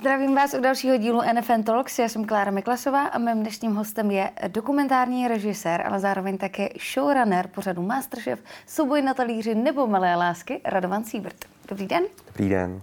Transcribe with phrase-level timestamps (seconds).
[0.00, 1.98] Zdravím vás u dalšího dílu NFN Talks.
[1.98, 7.48] Já jsem Klára Miklasová a mým dnešním hostem je dokumentární režisér, ale zároveň také showrunner
[7.48, 11.44] pořadu Masterchef, Souboj na talíři nebo Malé lásky, Radovan Siebert.
[11.68, 12.02] Dobrý den.
[12.26, 12.82] Dobrý den.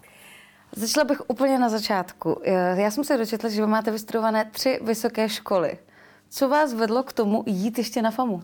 [0.72, 2.42] Začala bych úplně na začátku.
[2.76, 5.78] Já jsem se dočetla, že vy máte vystudované tři vysoké školy.
[6.30, 8.36] Co vás vedlo k tomu jít ještě na FAMu?
[8.36, 8.44] Uh,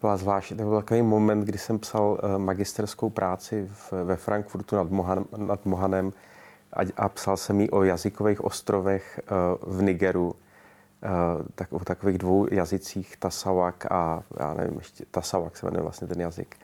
[0.00, 4.76] byla zvlášť, to byl takový moment, kdy jsem psal uh, magisterskou práci v, ve Frankfurtu
[4.76, 6.12] nad, Mohan, nad Mohanem
[6.72, 9.20] a, a psal jsem ji o jazykových ostrovech
[9.64, 10.32] uh, v Nigeru, uh,
[11.54, 16.20] tak, o takových dvou jazycích, Tasawak a já nevím, ještě Tasawak se jmenuje vlastně ten
[16.20, 16.56] jazyk.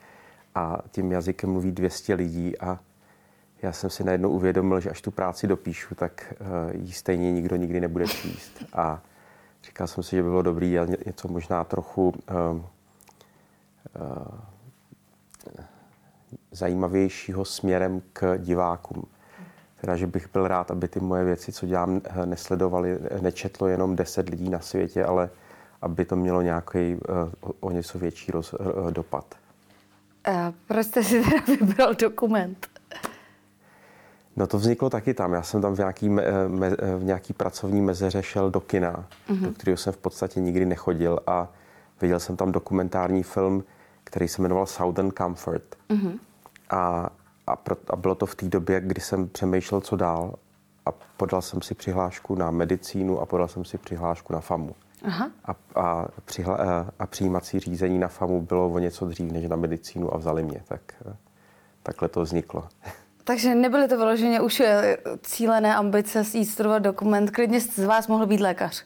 [0.55, 2.79] A tím jazykem mluví 200 lidí a
[3.63, 6.35] já jsem si najednou uvědomil, že až tu práci dopíšu, tak
[6.73, 8.65] ji stejně nikdo nikdy nebude číst.
[8.73, 9.03] A
[9.65, 10.67] říkal jsem si, že by bylo dobré
[11.07, 12.63] něco možná trochu uh,
[16.53, 19.05] zajímavějšího směrem k divákům.
[19.81, 24.29] Teda, že bych byl rád, aby ty moje věci, co dělám, nesledovali, nečetlo jenom 10
[24.29, 25.31] lidí na světě, ale
[25.83, 28.55] aby to mělo nějaký uh, o něco větší roz,
[28.91, 29.35] dopad.
[30.25, 32.67] A proč jste si teda vybral dokument?
[34.37, 35.33] No to vzniklo taky tam.
[35.33, 36.23] Já jsem tam v nějaký, me,
[36.99, 39.41] v nějaký pracovní mezeře šel do kina, mm-hmm.
[39.41, 41.49] do kterého jsem v podstatě nikdy nechodil a
[42.03, 43.65] viděl jsem tam dokumentární film,
[44.05, 45.77] který se jmenoval Southern Comfort.
[45.91, 46.19] Mm-hmm.
[46.71, 47.11] A,
[47.47, 50.35] a, pro, a bylo to v té době, kdy jsem přemýšlel, co dál
[50.87, 54.75] a podal jsem si přihlášku na medicínu a podal jsem si přihlášku na FAMu.
[55.05, 55.31] Aha.
[55.45, 56.59] A, a, přihla,
[56.99, 60.63] a přijímací řízení na FAMu bylo o něco dřív než na medicínu a vzali mě.
[60.69, 60.81] Tak,
[61.83, 62.69] takhle to vzniklo.
[63.25, 67.31] Takže nebyly to vyloženě už eh, cílené ambice jít studovat dokument.
[67.31, 68.85] Klidně z vás mohl být lékař.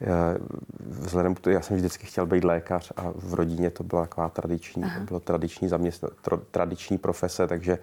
[0.00, 0.34] Já,
[0.80, 4.28] vzhledem k tomu, já jsem vždycky chtěl být lékař a v rodině to byla taková
[4.28, 6.08] tradiční, to bylo tradiční, zaměstna,
[6.50, 7.78] tradiční profese, takže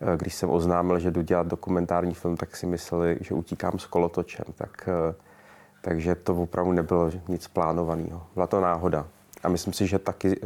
[0.00, 3.86] eh, když jsem oznámil, že jdu dělat dokumentární film, tak si mysleli, že utíkám s
[3.86, 4.44] kolotočem.
[4.54, 5.14] Tak, eh,
[5.80, 8.26] takže to opravdu nebylo nic plánovaného.
[8.34, 9.06] Byla to náhoda.
[9.42, 10.40] A myslím si, že taky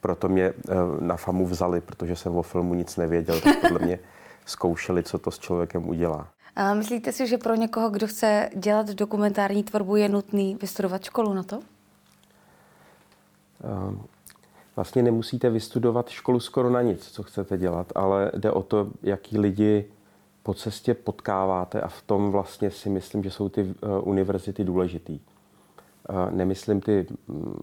[0.00, 0.52] proto mě
[1.00, 3.40] na FAMu vzali, protože jsem o filmu nic nevěděl.
[3.40, 3.98] Tak podle mě
[4.46, 6.28] zkoušeli, co to s člověkem udělá.
[6.56, 11.34] A myslíte si, že pro někoho, kdo chce dělat dokumentární tvorbu, je nutný vystudovat školu
[11.34, 11.60] na to?
[13.64, 14.02] Ehm,
[14.76, 19.38] vlastně nemusíte vystudovat školu skoro na nic, co chcete dělat, ale jde o to, jaký
[19.38, 19.84] lidi
[20.42, 25.20] po cestě potkáváte a v tom vlastně si myslím, že jsou ty eh, univerzity důležitý.
[25.20, 27.58] Eh, nemyslím ty mm,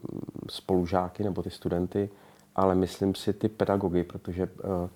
[0.49, 2.09] spolužáky nebo ty studenty,
[2.55, 4.89] ale myslím si ty pedagogy, protože eh,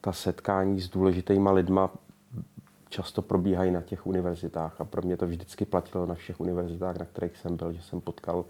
[0.00, 1.90] ta setkání s důležitýma lidma
[2.88, 7.04] často probíhají na těch univerzitách a pro mě to vždycky platilo na všech univerzitách, na
[7.04, 8.44] kterých jsem byl, že jsem potkal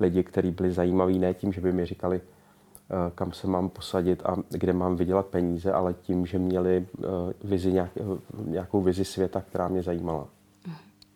[0.00, 4.22] lidi, kteří byli zajímaví ne tím, že by mi říkali, eh, kam se mám posadit
[4.26, 7.06] a kde mám vydělat peníze, ale tím, že měli eh,
[7.44, 8.02] vizi, nějak, eh,
[8.44, 10.28] nějakou vizi světa, která mě zajímala.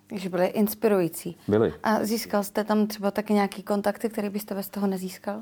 [0.07, 1.37] Takže byly inspirující.
[1.49, 1.73] Byly.
[1.83, 5.41] A získal jste tam třeba taky nějaký kontakty, které byste bez toho nezískal?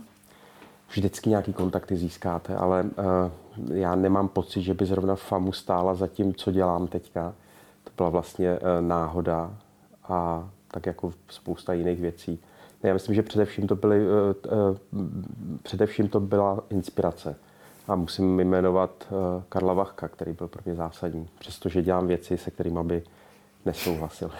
[0.90, 2.90] vždycky nějaký kontakty získáte, ale
[3.72, 7.34] já nemám pocit, že by zrovna FAMu stála za tím, co dělám teďka.
[7.84, 9.54] To byla vlastně uh, náhoda
[10.08, 12.40] a tak jako spousta jiných věcí.
[12.82, 14.12] Já myslím, že především to, byly, uh,
[14.92, 15.08] uh,
[15.62, 17.36] především to byla inspirace.
[17.88, 18.90] A musím jmenovat
[19.48, 23.02] Karla Vachka, který byl pro mě zásadní, přestože dělám věci, se kterými by
[23.66, 24.30] nesouhlasil.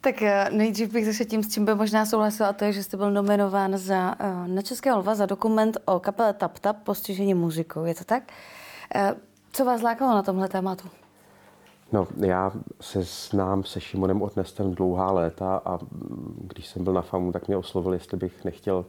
[0.00, 2.82] Tak eh, nejdřív bych zase tím, s čím by možná souhlasila, a to je, že
[2.82, 7.34] jste byl nominován za, eh, na Českého lva za dokument o kapele Tap Tap postižení
[7.34, 7.84] muzikou.
[7.84, 8.22] Je to tak?
[8.94, 9.14] Eh,
[9.52, 10.88] co vás lákalo na tomhle tématu?
[11.92, 17.02] No, já se znám se Šimonem Otnestem dlouhá léta a mm, když jsem byl na
[17.02, 18.86] FAMu, tak mě oslovil, jestli bych nechtěl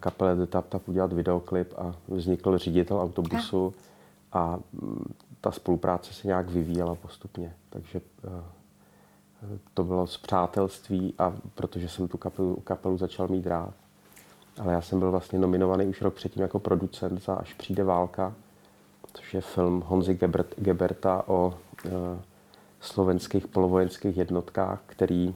[0.00, 3.74] kapele The Tap Tap udělat videoklip a vznikl ředitel autobusu
[4.32, 7.54] a mm, ta spolupráce se nějak vyvíjela postupně.
[7.70, 8.00] Takže
[9.74, 13.74] to bylo z přátelství a protože jsem tu kapelu, kapelu začal mít rád.
[14.60, 18.34] Ale já jsem byl vlastně nominovaný už rok předtím jako producent za Až přijde válka,
[19.12, 21.54] což je film Honzy Gebert, Geberta o
[21.86, 21.90] e,
[22.80, 25.34] slovenských polovojenských jednotkách, který e,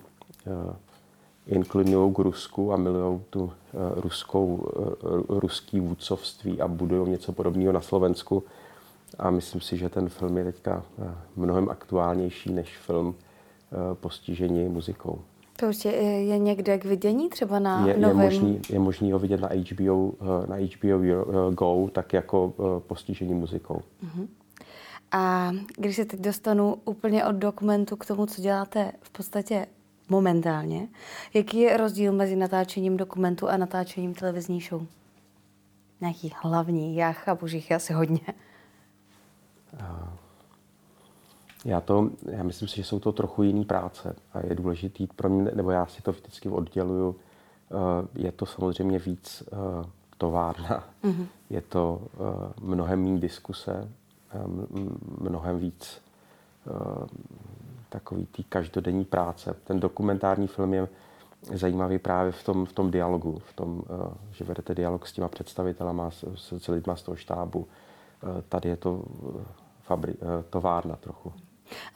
[1.46, 7.72] inklinují k Rusku a milují tu e, ruskou, e, ruský vůdcovství a budují něco podobného
[7.72, 8.44] na Slovensku.
[9.18, 10.82] A myslím si, že ten film je teďka
[11.36, 13.14] mnohem aktuálnější než film
[13.72, 15.18] Eh, postižení muzikou.
[15.56, 15.92] To už je,
[16.24, 18.20] je někde k vidění třeba na je, novém...
[18.20, 22.54] Je možný, je možný ho vidět na HBO, eh, na HBO eh, Go, tak jako
[22.86, 23.82] postižení muzikou.
[24.04, 24.28] Uh-huh.
[25.12, 29.66] A když se teď dostanu úplně od dokumentu k tomu, co děláte v podstatě
[30.08, 30.88] momentálně,
[31.34, 34.86] jaký je rozdíl mezi natáčením dokumentu a natáčením televizní show?
[36.00, 38.20] Nějaký hlavní, já chápu, že jich je asi hodně.
[41.64, 45.28] Já, to, já myslím si, že jsou to trochu jiný práce a je důležitý pro
[45.28, 47.16] mě, nebo já si to vždycky odděluju,
[48.14, 49.42] je to samozřejmě víc
[50.18, 51.26] továrna, mm-hmm.
[51.50, 52.02] je to
[52.60, 53.88] mnohem méně diskuse,
[55.20, 56.02] mnohem víc
[57.88, 59.56] takový tý každodenní práce.
[59.64, 60.88] Ten dokumentární film je
[61.54, 65.28] zajímavý právě v tom, v tom dialogu, v tom, eh, že vedete dialog s těma
[65.28, 66.24] představitelama, s,
[66.58, 67.66] s lidma z toho štábu.
[67.68, 69.44] Eh, tady je to eh,
[69.82, 70.14] fabri,
[70.50, 71.32] továrna trochu.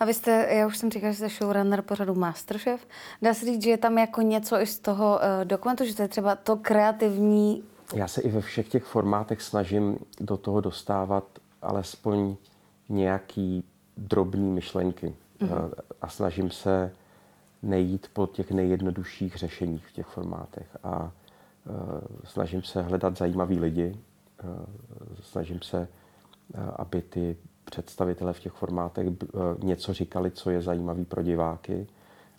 [0.01, 2.87] A vy jste, já už jsem říkal, že jste showrunner pořadu Masterchef.
[3.23, 6.09] Dá se říct, že je tam jako něco i z toho dokumentu, že to je
[6.09, 7.63] třeba to kreativní...
[7.95, 11.25] Já se i ve všech těch formátech snažím do toho dostávat
[11.63, 12.37] alespoň
[12.89, 13.65] nějaký
[13.97, 15.15] drobný myšlenky.
[15.41, 15.71] Mm-hmm.
[16.03, 16.93] A snažím se
[17.63, 20.77] nejít po těch nejjednodušších řešeních v těch formátech.
[20.85, 21.13] A
[21.67, 23.97] e, snažím se hledat zajímavý lidi,
[24.41, 25.89] e, snažím se, e,
[26.77, 27.37] aby ty
[27.71, 29.07] představitele v těch formátech
[29.63, 31.87] něco říkali, co je zajímavý pro diváky,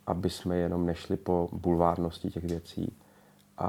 [0.07, 2.97] aby jsme jenom nešli po bulvárnosti těch věcí.
[3.57, 3.67] A,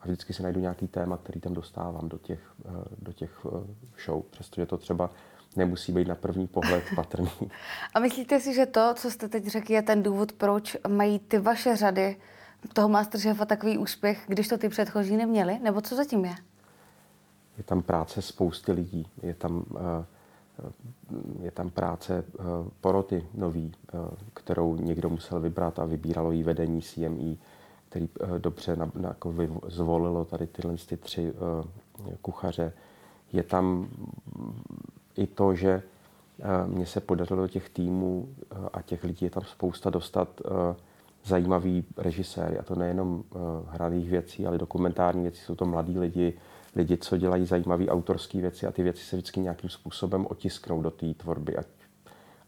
[0.00, 2.40] a vždycky si najdu nějaký téma, který tam dostávám do těch,
[2.98, 3.46] do těch
[4.04, 5.10] show, přestože to třeba
[5.56, 7.30] nemusí být na první pohled patrný.
[7.94, 11.38] A myslíte si, že to, co jste teď řekl, je ten důvod, proč mají ty
[11.38, 12.16] vaše řady
[12.72, 15.58] toho Masterchefa takový úspěch, když to ty předchozí neměli?
[15.58, 16.34] Nebo co zatím je?
[17.58, 19.08] Je tam práce spousty lidí.
[19.22, 20.04] Je tam, eh,
[21.40, 22.42] je tam práce eh,
[22.80, 23.98] poroty nový, eh,
[24.34, 27.36] kterou někdo musel vybrat a vybíralo jí vedení CME,
[27.88, 28.08] který
[28.38, 29.34] dobře na, na, jako
[29.68, 31.32] zvolilo tady tyhle ty tři
[32.22, 32.72] kuchaře.
[33.32, 33.88] Je tam
[35.16, 35.82] i to, že
[36.40, 40.28] eh, mně se podařilo do těch týmů eh, a těch lidí je tam spousta dostat
[40.44, 40.76] eh,
[41.24, 42.58] zajímavý režiséry.
[42.58, 43.24] A to nejenom
[43.68, 45.40] hraných věcí, ale dokumentární věci.
[45.40, 46.38] Jsou to mladí lidi,
[46.76, 50.90] lidi, co dělají zajímavé autorské věci a ty věci se vždycky nějakým způsobem otisknou do
[50.90, 51.56] té tvorby.
[51.56, 51.66] Ať,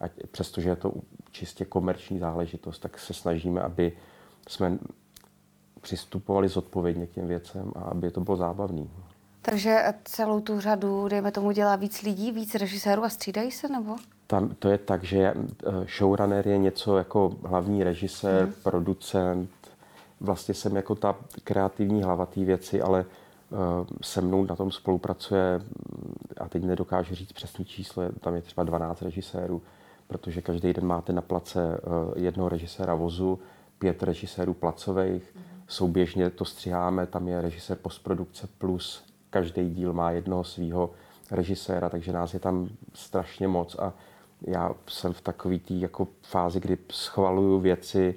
[0.00, 0.92] ať, přestože je to
[1.30, 3.92] čistě komerční záležitost, tak se snažíme, aby
[4.48, 4.78] jsme
[5.80, 8.86] přistupovali zodpovědně k těm věcem a aby to bylo zábavné.
[9.42, 13.96] Takže celou tu řadu, dejme tomu, dělá víc lidí, víc režisérů a střídají se, nebo?
[14.26, 15.34] Tam to je tak, že eh,
[15.98, 18.52] showrunner je něco jako hlavní režisér, hmm.
[18.62, 19.50] producent.
[20.20, 23.06] Vlastně jsem jako ta kreativní hlava té věci, ale uh,
[24.02, 25.60] se mnou na tom spolupracuje,
[26.40, 29.62] a teď nedokážu říct přesný číslo, tam je třeba 12 režisérů,
[30.06, 33.38] protože každý den máte na place uh, jednoho režiséra vozu,
[33.78, 35.44] pět režisérů placových, hmm.
[35.68, 39.06] souběžně to stříháme, tam je režisér postprodukce plus
[39.36, 40.90] každý díl má jednoho svého
[41.30, 43.92] režiséra, takže nás je tam strašně moc a
[44.42, 48.14] já jsem v takové té jako fázi, kdy schvaluju věci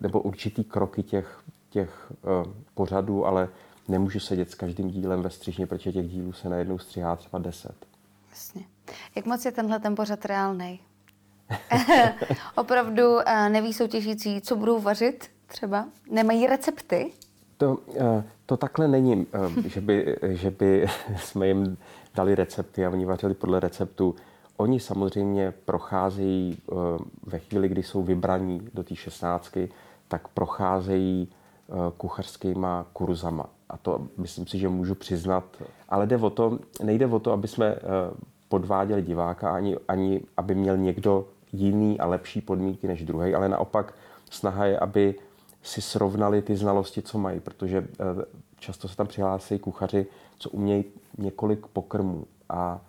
[0.00, 3.48] nebo určitý kroky těch, těch uh, pořadů, ale
[3.90, 7.74] nemůžu sedět s každým dílem ve střižně, protože těch dílů se najednou stříhá třeba deset.
[8.30, 8.62] Jasně.
[9.16, 10.80] Jak moc je tenhle ten pořad reálný?
[12.56, 15.88] Opravdu uh, neví soutěžící, co budou vařit třeba?
[16.10, 17.12] Nemají recepty?
[17.56, 21.78] To, uh, to takhle není, eh, že by, že by jsme jim
[22.14, 24.14] dali recepty a oni vařili podle receptu.
[24.56, 26.74] Oni samozřejmě procházejí eh,
[27.22, 29.68] ve chvíli, kdy jsou vybraní do té šestnáctky,
[30.08, 33.46] tak procházejí eh, kuchařskýma kurzama.
[33.70, 35.44] A to myslím si, že můžu přiznat.
[35.88, 37.76] Ale jde o to, nejde o to, aby jsme
[38.48, 43.94] podváděli diváka, ani, ani aby měl někdo jiný a lepší podmínky než druhý, ale naopak
[44.30, 45.14] snaha je, aby
[45.62, 48.24] si srovnali ty znalosti, co mají, protože eh,
[48.58, 50.06] často se tam přihlásí kuchaři,
[50.38, 50.84] co umějí
[51.18, 52.80] několik pokrmů a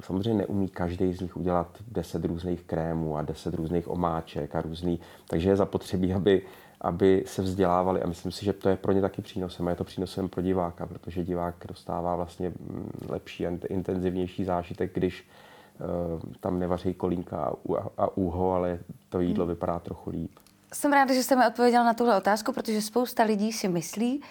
[0.00, 5.00] samozřejmě neumí každý z nich udělat deset různých krémů a deset různých omáček a různý,
[5.28, 6.42] takže je zapotřebí, aby,
[6.82, 9.76] aby se vzdělávali a myslím si, že to je pro ně taky přínosem a je
[9.76, 15.24] to přínosem pro diváka, protože divák dostává vlastně mm, lepší a intenzivnější zážitek, když
[15.80, 17.52] uh, tam nevaří kolínka
[17.96, 19.54] a, úho, ale to jídlo hmm.
[19.54, 20.30] vypadá trochu líp.
[20.74, 24.22] Jsem ráda, že jste mi odpověděl na tuhle otázku, protože spousta lidí si myslí,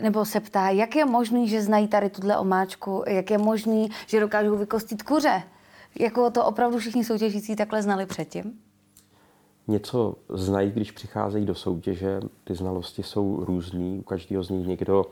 [0.00, 4.20] nebo se ptá, jak je možný, že znají tady tuhle omáčku, jak je možný, že
[4.20, 5.42] dokážou vykostit kuře.
[6.00, 8.60] Jako to opravdu všichni soutěžící takhle znali předtím?
[9.68, 12.20] Něco znají, když přicházejí do soutěže.
[12.44, 13.98] Ty znalosti jsou různý.
[13.98, 15.06] U každého z nich někdo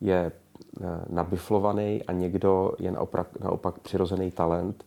[0.00, 0.32] je
[0.80, 4.84] eh, nabiflovaný a někdo je naopak, naopak přirozený talent.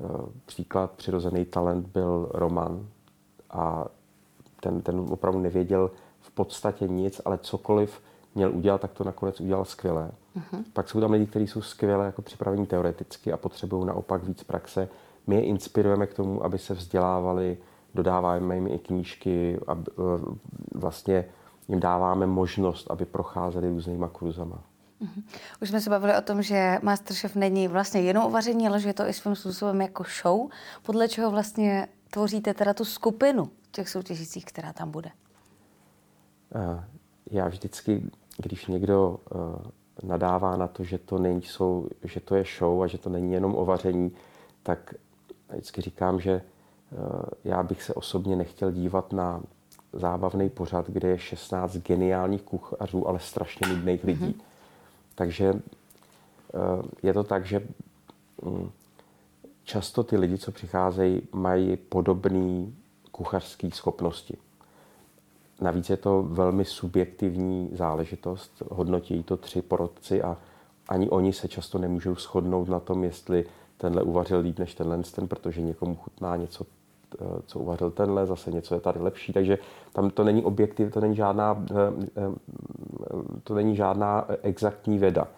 [0.00, 0.04] Eh,
[0.46, 2.86] příklad přirozený talent byl Roman
[3.50, 3.86] a
[4.60, 8.00] ten, ten opravdu nevěděl v podstatě nic, ale cokoliv
[8.34, 10.10] měl udělat, tak to nakonec udělal skvěle.
[10.36, 10.64] Uh-huh.
[10.72, 14.88] Pak jsou tam lidi, kteří jsou skvěle jako připravení teoreticky a potřebují naopak víc praxe.
[15.26, 17.58] My je inspirujeme k tomu, aby se vzdělávali,
[17.96, 19.82] dodáváme jim i knížky a e,
[20.74, 21.24] vlastně
[21.68, 24.62] jim dáváme možnost, aby procházeli různýma kurzama.
[25.02, 25.22] Uh-huh.
[25.62, 28.88] Už jsme se bavili o tom, že Masterchef není vlastně jenom o vaření, ale že
[28.88, 30.48] je to i svým způsobem jako show.
[30.82, 35.10] Podle čeho vlastně tvoříte teda tu skupinu těch soutěžících, která tam bude?
[36.54, 36.84] Uh,
[37.30, 39.40] já vždycky, když někdo uh,
[40.02, 41.42] nadává na to, že to, není,
[42.04, 44.12] že to je show a že to není jenom o vaření,
[44.62, 44.94] tak
[45.50, 46.42] vždycky říkám, že
[47.44, 49.42] já bych se osobně nechtěl dívat na
[49.92, 54.24] zábavný pořad, kde je 16 geniálních kuchařů, ale strašně nudných lidí.
[54.24, 54.42] Mm-hmm.
[55.14, 55.54] Takže
[57.02, 57.66] je to tak, že
[58.42, 58.70] mm,
[59.64, 62.66] často ty lidi, co přicházejí, mají podobné
[63.12, 64.36] kuchařské schopnosti.
[65.60, 68.62] Navíc je to velmi subjektivní záležitost.
[68.70, 70.36] Hodnotí to tři porodci a
[70.88, 73.44] ani oni se často nemůžou shodnout na tom, jestli
[73.76, 76.75] tenhle uvařil líp než tenhle, ten, protože někomu chutná něco, eh,
[77.46, 79.32] co uvařil tenhle, zase něco je tady lepší.
[79.32, 79.58] Takže
[79.92, 81.74] tam to není objektiv, to není žádná, eh,
[82.16, 82.32] eh,
[83.44, 85.28] to není žádná exaktní věda.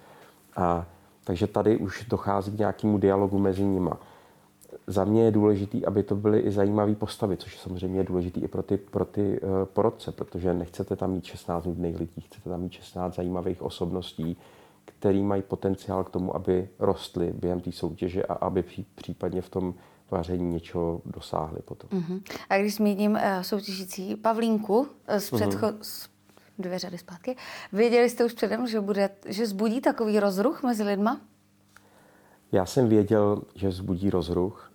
[0.56, 0.86] A,
[1.24, 3.98] takže tady už dochází k nějakému dialogu mezi nima
[4.86, 8.48] za mě je důležité, aby to byly i zajímavé postavy, což samozřejmě je důležité i
[8.48, 9.40] pro ty, pro ty
[9.72, 14.36] porodce, protože nechcete tam mít 16 nudných lidí, chcete tam mít 16 zajímavých osobností,
[14.84, 19.48] který mají potenciál k tomu, aby rostly během té soutěže a aby pří, případně v
[19.48, 19.74] tom
[20.10, 21.90] vaření něčeho dosáhli potom.
[21.90, 22.22] Uh-huh.
[22.50, 24.86] A když zmíním uh, soutěžící Pavlínku uh,
[25.18, 26.08] z předcho- uh-huh.
[26.58, 27.36] dvě řady zpátky,
[27.72, 31.20] věděli jste už předem, že, bude, že zbudí takový rozruch mezi lidma?
[32.52, 34.72] Já jsem věděl, že vzbudí rozruch.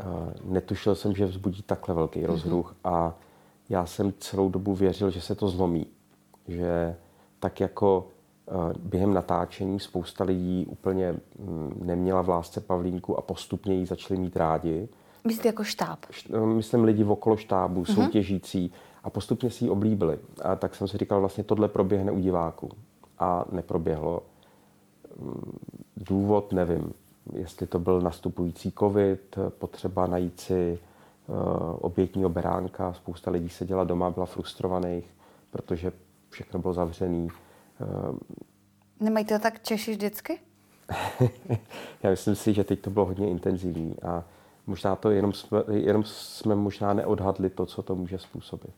[0.00, 0.04] Eh,
[0.44, 2.28] netušil jsem, že vzbudí takhle velký mhm.
[2.28, 2.90] rozruch mm-hmm.
[2.90, 3.18] a
[3.68, 5.86] já jsem celou dobu věřil, že se to zlomí.
[6.48, 6.96] Že
[7.40, 8.17] tak jako eh,
[8.78, 14.36] během natáčení spousta lidí úplně mm, neměla v lásce Pavlínku a postupně ji začali mít
[14.36, 14.88] rádi.
[15.24, 15.98] Myslíte jako štáb?
[16.34, 17.94] Eh, myslím lidi v okolo štábu, mm-hmm.
[17.94, 18.72] soutěžící
[19.04, 20.18] a postupně si ji oblíbili.
[20.42, 22.70] A tak jsem si říkal, vlastně tohle proběhne u diváků.
[23.18, 24.22] A neproběhlo.
[25.20, 25.58] Mm,
[25.96, 26.92] důvod nevím
[27.32, 30.78] jestli to byl nastupující covid, potřeba najít si
[31.26, 31.36] uh,
[31.80, 32.92] obětního beránka.
[32.92, 35.14] Spousta lidí seděla doma, byla frustrovaných,
[35.50, 35.92] protože
[36.28, 37.28] všechno bylo zavřený.
[37.80, 38.18] Uh,
[39.00, 40.40] Nemají to tak Češi vždycky?
[42.02, 44.24] Já myslím si, že teď to bylo hodně intenzivní a
[44.66, 48.74] možná to jenom jsme, jenom jsme možná neodhadli to, co to může způsobit.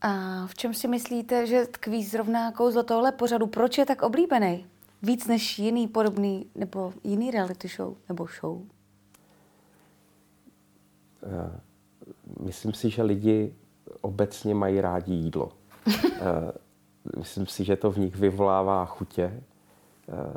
[0.00, 3.46] A v čem si myslíte, že tkví zrovna kouzlo tohle pořadu?
[3.46, 4.66] Proč je tak oblíbený?
[5.02, 8.62] Víc než jiný podobný nebo jiný reality show nebo show?
[11.22, 11.60] Eh,
[12.40, 13.54] myslím si, že lidi
[14.00, 15.52] obecně mají rádi jídlo.
[17.18, 19.40] Myslím si, že to v nich vyvolává chutě.
[20.08, 20.34] Eh,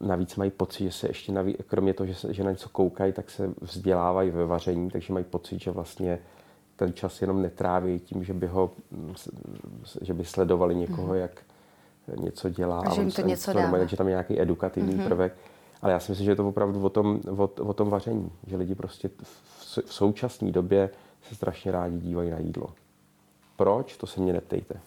[0.00, 3.12] navíc mají pocit, že se ještě navíc, kromě toho, že, se, že na něco koukají,
[3.12, 6.18] tak se vzdělávají ve vaření, takže mají pocit, že vlastně
[6.76, 8.70] ten čas jenom netráví tím, že by ho,
[10.02, 11.14] že by sledovali někoho, mm.
[11.14, 11.42] jak
[12.16, 12.80] něco dělá.
[12.80, 13.70] A že jim to něco dá.
[13.70, 15.06] Takže tam je nějaký edukativní mm-hmm.
[15.06, 15.36] prvek.
[15.82, 18.32] Ale já si myslím, že je to opravdu o tom, o, o tom vaření.
[18.46, 20.90] Že lidi prostě v, v současné době
[21.28, 22.66] se strašně rádi dívají na jídlo.
[23.56, 23.96] Proč?
[23.96, 24.80] To se mě neptejte.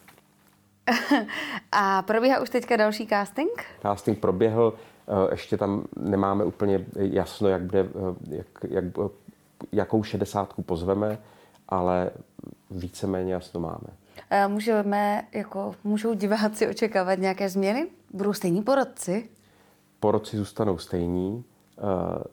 [1.72, 3.64] A probíhá už teďka další casting?
[3.82, 4.74] Casting proběhl,
[5.08, 8.84] eh, ještě tam nemáme úplně jasno, jak bude, eh, jak, jak,
[9.72, 11.18] jakou šedesátku pozveme,
[11.70, 12.12] ale
[12.72, 13.88] víceméně jasno máme.
[14.30, 17.88] Eh, můžeme, jako, můžou diváci očekávat nějaké změny?
[18.14, 19.30] Budou stejní porodci?
[20.00, 21.44] Porodci zůstanou stejní.
[21.78, 22.24] Eh,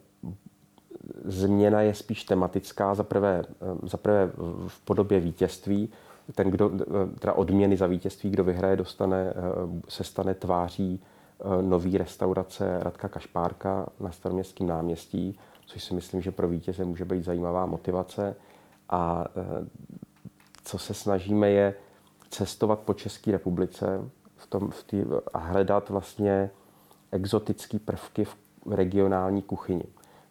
[1.23, 4.31] změna je spíš tematická, zaprvé, eh, zaprvé
[4.67, 5.89] v podobě vítězství.
[6.35, 6.71] Ten, kdo,
[7.19, 9.33] teda odměny za vítězství, kdo vyhraje, dostane,
[9.89, 11.03] se stane tváří
[11.61, 17.23] nový restaurace Radka Kašpárka na staroměstském náměstí, což si myslím, že pro vítěze může být
[17.23, 18.35] zajímavá motivace.
[18.89, 19.25] A
[20.63, 21.75] co se snažíme je
[22.29, 25.03] cestovat po České republice v tom, v tý,
[25.33, 26.49] a hledat vlastně
[27.11, 28.35] exotické prvky v
[28.71, 29.83] regionální kuchyni.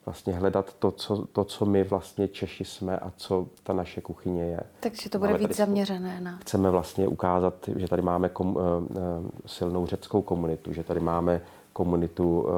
[0.07, 4.45] Vlastně hledat to co, to, co my vlastně Češi jsme a co ta naše kuchyně
[4.45, 4.61] je.
[4.81, 6.39] Takže to bude Máme víc zaměřené na...
[6.39, 8.63] Chceme vlastně ukázat, že tady máme kom, uh,
[9.47, 11.41] silnou řeckou komunitu, že tady máme
[11.73, 12.51] komunitu uh,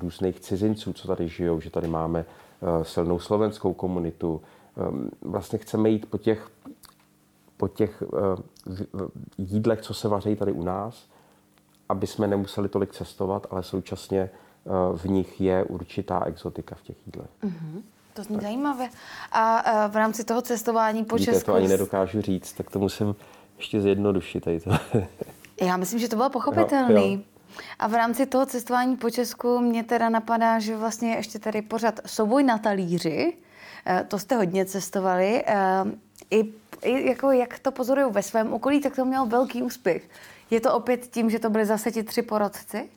[0.00, 2.24] různých cizinců, co tady žijou, že tady máme
[2.60, 4.42] uh, silnou slovenskou komunitu.
[4.90, 6.50] Um, vlastně chceme jít po těch
[7.56, 9.08] po těch uh,
[9.38, 11.06] jídlech, co se vaří tady u nás,
[11.88, 14.43] aby jsme nemuseli tolik cestovat, ale současně uh,
[14.96, 17.30] v nich je určitá exotika v těch jídlech.
[17.44, 17.82] Mm-hmm.
[18.14, 18.42] To zní tak.
[18.42, 18.88] zajímavé.
[19.32, 21.46] A v rámci toho cestování po Víte, Česku...
[21.46, 23.14] to ani nedokážu říct, tak to musím
[23.56, 24.44] ještě zjednodušit.
[24.44, 24.70] Tady to.
[25.64, 27.12] Já myslím, že to bylo pochopitelný.
[27.12, 27.24] Jo, jo.
[27.78, 32.00] A v rámci toho cestování po Česku mě teda napadá, že vlastně ještě tady pořád
[32.06, 33.36] souboj na talíři.
[34.08, 35.44] To jste hodně cestovali.
[36.30, 36.52] I,
[36.82, 40.08] i jako jak to pozoruju ve svém okolí, tak to mělo velký úspěch.
[40.50, 42.88] Je to opět tím, že to byly zase ti tři porodci?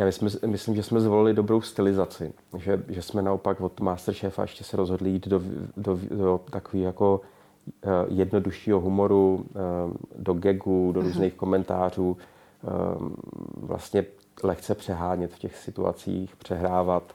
[0.00, 4.64] Já myslím, myslím, že jsme zvolili dobrou stylizaci, že, že jsme naopak od Masterchefa ještě
[4.64, 5.42] se rozhodli jít do,
[5.76, 11.08] do, do takového jako uh, jednoduššího humoru, uh, do gagu, do mhm.
[11.08, 13.08] různých komentářů, uh,
[13.56, 14.04] vlastně
[14.42, 17.14] lehce přehánět v těch situacích, přehrávat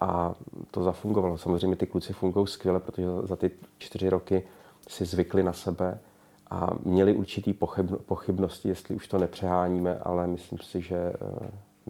[0.00, 0.34] a
[0.70, 1.38] to zafungovalo.
[1.38, 4.42] Samozřejmě ty kluci fungují skvěle, protože za ty čtyři roky
[4.88, 5.98] si zvykli na sebe
[6.50, 7.52] a měli určitý
[8.06, 11.12] pochybnosti, jestli už to nepřeháníme, ale myslím si, že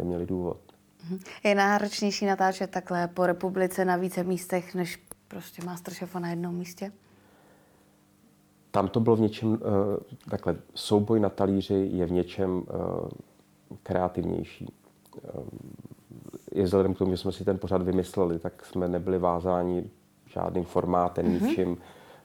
[0.00, 0.60] neměli důvod.
[1.04, 1.18] Mhm.
[1.44, 6.92] Je náročnější natáčet takhle po republice na více místech, než prostě Masterchefa na jednom místě?
[8.70, 12.74] Tam to bylo v něčem, eh, takhle, souboj na talíři je v něčem eh,
[13.82, 14.72] kreativnější.
[15.24, 15.28] Eh,
[16.52, 19.90] je vzhledem k tomu, že jsme si ten pořad vymysleli, tak jsme nebyli vázáni
[20.26, 21.42] žádným formátem, mm-hmm.
[21.42, 21.78] ničím.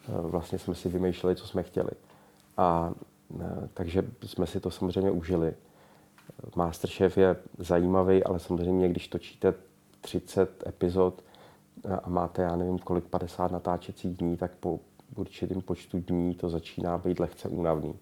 [0.08, 1.90] Vlastně jsme si vymýšleli, co jsme chtěli.
[2.58, 2.94] A
[3.74, 5.54] takže jsme si to samozřejmě užili.
[6.56, 9.54] Masterchef je zajímavý, ale samozřejmě, když točíte
[10.02, 11.24] 30 epizod
[12.04, 14.80] a máte, já nevím, kolik, 50 natáčecích dní, tak po
[15.16, 17.96] určitým počtu dní to začíná být lehce únavný.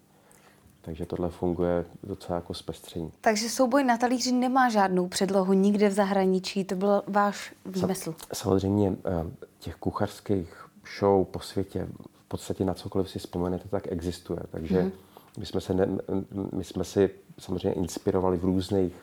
[0.81, 3.11] Takže tohle funguje docela jako zpestření.
[3.21, 8.15] Takže souboj na talíři nemá žádnou předlohu nikde v zahraničí, to byl váš výmysl?
[8.33, 9.25] Samozřejmě eh,
[9.59, 11.87] těch kuchařských show po světě,
[12.25, 14.39] v podstatě na cokoliv si vzpomenete, tak existuje.
[14.51, 15.87] Takže mm-hmm my jsme, se ne,
[16.53, 17.09] my jsme si
[17.39, 18.93] samozřejmě inspirovali v různých,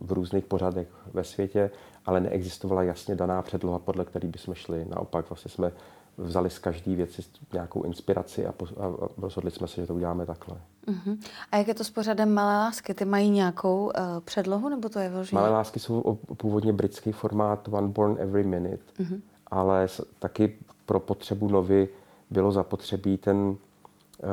[0.00, 1.70] v různých pořadech ve světě,
[2.06, 4.84] ale neexistovala jasně daná předloha, podle které bychom šli.
[4.84, 5.72] Naopak vlastně jsme
[6.18, 10.26] vzali z každé věci nějakou inspiraci a, po, a rozhodli jsme se, že to uděláme
[10.26, 10.56] takhle.
[10.86, 11.18] Uh-huh.
[11.52, 12.94] A jak je to s pořadem Malé lásky?
[12.94, 13.92] Ty mají nějakou uh,
[14.24, 15.40] předlohu, nebo to je vložené?
[15.40, 19.20] Malé lásky jsou původně britský formát One Born Every Minute, uh-huh.
[19.46, 19.88] ale
[20.18, 21.88] taky pro potřebu novy
[22.30, 23.56] bylo zapotřebí ten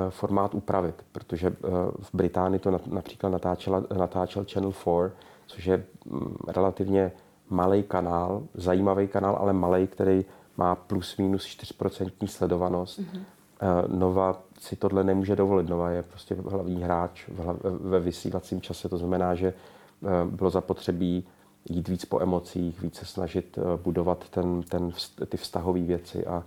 [0.09, 1.69] formát upravit, protože eh,
[2.01, 5.15] v Británii to například natáčel, natáčel Channel 4,
[5.47, 7.11] což je mm, relativně
[7.49, 10.25] malý kanál, zajímavý kanál, ale malý, který
[10.57, 12.99] má plus minus 4% sledovanost.
[12.99, 13.23] Mm-hmm.
[13.87, 15.69] Nova si tohle nemůže dovolit.
[15.69, 17.29] Nova je prostě hlavní hráč
[17.63, 18.89] ve vysílacím čase.
[18.89, 19.53] To znamená, že
[20.25, 21.27] bylo zapotřebí
[21.69, 24.91] jít víc po emocích, více snažit budovat ten, ten,
[25.29, 26.43] ty vztahové věci a,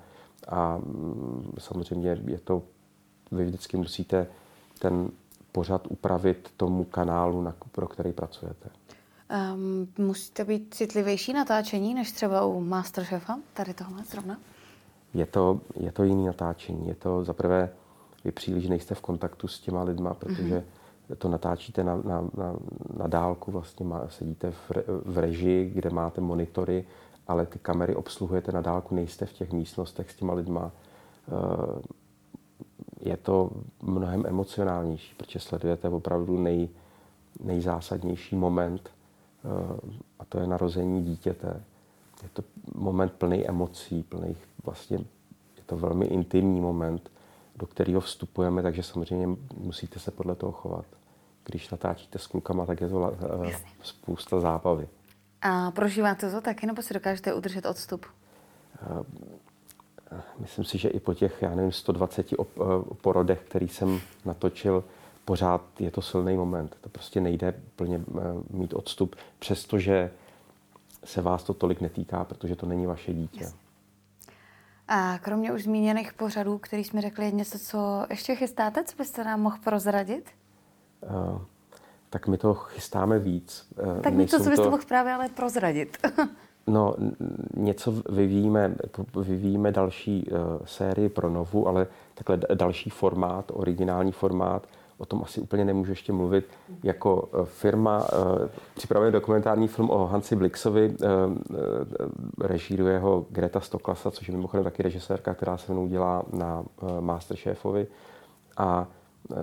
[0.49, 2.63] a mm, samozřejmě je to
[3.33, 4.27] vy vždycky musíte
[4.79, 5.11] ten
[5.53, 8.69] pořad upravit tomu kanálu, na, pro který pracujete.
[9.55, 14.39] Um, musíte být citlivější natáčení než třeba u Masterchefa, tady tohle zrovna?
[15.15, 16.89] Je to, je to jiný natáčení.
[16.89, 17.71] Je to zaprvé,
[18.25, 20.65] vy příliš nejste v kontaktu s těma lidma, protože
[21.09, 21.17] mm-hmm.
[21.17, 22.57] to natáčíte na, na, na,
[22.97, 24.73] na dálku, vlastně má, sedíte v,
[25.05, 26.85] v režii, kde máte monitory,
[27.29, 30.71] ale ty kamery obsluhujete na dálku, nejste v těch místnostech s těma lidma.
[31.27, 31.81] Uh,
[33.03, 33.51] je to
[33.83, 36.69] mnohem emocionálnější, protože sledujete opravdu nej,
[37.41, 38.91] nejzásadnější moment
[39.45, 39.81] eh,
[40.19, 41.63] a to je narození dítěte.
[42.23, 42.43] Je to
[42.75, 44.99] moment plný emocí, plný vlastně,
[45.57, 47.11] je to velmi intimní moment,
[47.57, 50.85] do kterého vstupujeme, takže samozřejmě musíte se podle toho chovat.
[51.45, 53.47] Když natáčíte s klukama, tak je to uh,
[53.83, 54.89] spousta zábavy.
[55.43, 58.07] A prožíváte to taky, nebo si dokážete udržet odstup?
[58.91, 59.03] Uh,
[60.39, 62.37] myslím si, že i po těch, já nevím, 120 eh,
[63.01, 64.85] porodech, který jsem natočil,
[65.25, 66.77] pořád je to silný moment.
[66.81, 68.21] To prostě nejde plně eh,
[68.51, 70.11] mít odstup, přestože
[71.05, 73.47] se vás to tolik netýká, protože to není vaše dítě.
[74.89, 79.25] A kromě už zmíněných pořadů, který jsme řekli, je něco, co ještě chystáte, co byste
[79.25, 80.31] nám mohl prozradit?
[81.01, 81.43] Uh,
[82.11, 83.67] tak my to chystáme víc.
[84.03, 84.71] Tak něco, co byste to...
[84.71, 85.99] mohl právě ale prozradit.
[86.67, 86.95] No,
[87.57, 88.75] něco vyvíjíme,
[89.17, 94.67] vyvíjíme další uh, sérii pro Novu, ale takhle další formát, originální formát,
[94.99, 96.47] o tom asi úplně nemůžu ještě mluvit.
[96.83, 100.97] Jako uh, firma uh, připravuje dokumentární film o Hansi Blixovi, uh,
[101.33, 101.57] uh,
[102.41, 107.01] režíruje ho Greta Stoklasa, což je mimochodem taky režisérka, která se mnou dělá na uh,
[107.01, 107.87] Masterchefovi.
[108.57, 108.87] A
[109.31, 109.37] uh,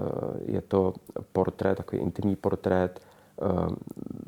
[0.45, 0.93] je to
[1.32, 3.09] portrét, takový intimní portrét Eh,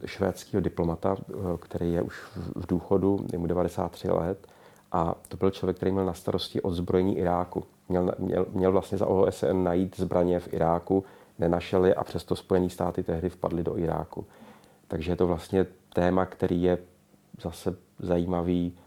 [0.05, 2.15] švédského diplomata, eh, který je už
[2.55, 4.47] v důchodu, je mu 93 let,
[4.91, 7.63] a to byl člověk, který měl na starosti odzbrojení Iráku.
[7.89, 11.03] Měl, měl, měl vlastně za OSN najít zbraně v Iráku,
[11.39, 14.25] nenašel je a přesto Spojené státy tehdy vpadly do Iráku.
[14.87, 16.77] Takže je to vlastně téma, který je
[17.41, 18.77] zase zajímavý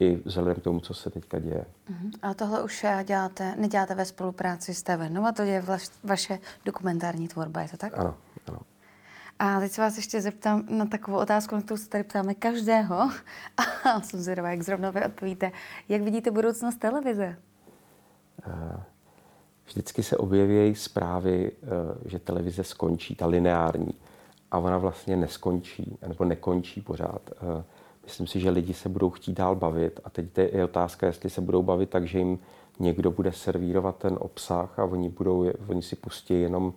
[0.00, 1.64] i vzhledem k tomu, co se teďka děje.
[1.90, 2.10] Uh-huh.
[2.22, 5.64] A tohle už eh, děláte, neděláte ve spolupráci s TV Nova, to je
[6.04, 7.98] vaše dokumentární tvorba, je to tak?
[7.98, 8.14] Ano,
[8.48, 8.58] ano.
[9.38, 12.94] A teď se vás ještě zeptám na takovou otázku, na kterou se tady ptáme každého.
[13.84, 15.52] A jsem zvědavá, jak zrovna vy odpovíte.
[15.88, 17.36] Jak vidíte budoucnost televize?
[18.46, 18.80] Uh,
[19.66, 23.94] vždycky se objeví zprávy, eh, že televize skončí, ta lineární,
[24.50, 27.30] a ona vlastně neskončí, nebo nekončí pořád.
[27.30, 27.64] Eh,
[28.04, 31.40] myslím si, že lidi se budou chtít dál bavit a teď je otázka, jestli se
[31.40, 32.38] budou bavit tak, že jim
[32.78, 36.74] někdo bude servírovat ten obsah a oni, budou, oni si pustí jenom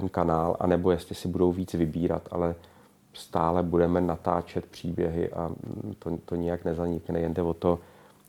[0.00, 2.54] ten kanál, anebo jestli si budou víc vybírat, ale
[3.12, 5.50] stále budeme natáčet příběhy a
[5.98, 7.78] to, to nijak nezanikne, jen jde o to,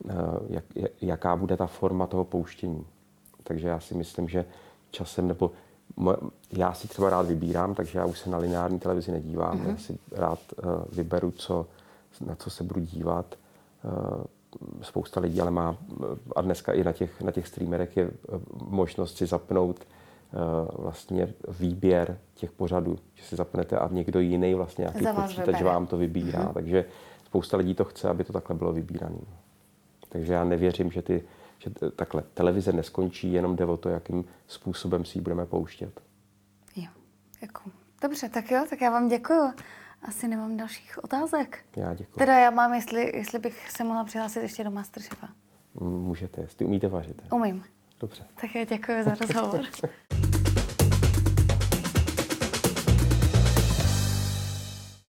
[0.09, 0.13] eh,
[0.49, 0.63] jak,
[1.01, 2.85] jaká bude ta forma toho pouštění.
[3.43, 4.45] Takže já si myslím, že
[4.91, 5.51] časem, nebo
[6.51, 9.59] já si třeba rád vybírám, takže já už se na lineární televizi nedívám.
[9.59, 9.69] Mm-hmm.
[9.69, 11.65] Já si rád uh, vyberu, co,
[12.25, 13.35] na co se budu dívat.
[13.83, 14.23] Uh,
[14.81, 15.75] spousta lidí ale má,
[16.35, 18.11] a dneska i na těch, na těch streamerech je
[18.61, 19.85] možnost si zapnout
[20.77, 25.97] vlastně výběr těch pořadů, že si zapnete a někdo jiný vlastně nějaký počítač vám to
[25.97, 26.39] vybírá.
[26.39, 26.53] Mm-hmm.
[26.53, 26.85] Takže
[27.25, 29.19] spousta lidí to chce, aby to takhle bylo vybírané.
[30.09, 31.23] Takže já nevěřím, že ty
[31.59, 36.01] že takhle televize neskončí, jenom jde o to, jakým způsobem si ji budeme pouštět.
[36.75, 36.87] Jo,
[37.41, 37.61] jako,
[38.01, 39.53] dobře, tak jo, tak já vám děkuju.
[40.01, 41.65] Asi nemám dalších otázek.
[41.75, 42.17] Já děkuji.
[42.17, 45.29] Teda já mám, jestli, jestli bych se mohla přihlásit ještě do Masterchefa.
[45.79, 47.21] Můžete, jestli umíte vařit.
[47.31, 47.63] Umím.
[47.99, 48.23] Dobře.
[48.41, 49.61] Tak já děkuji za rozhovor.